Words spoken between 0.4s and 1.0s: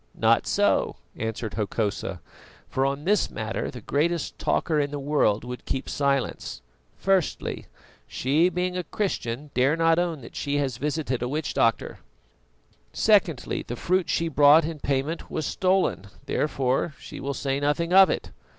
so,"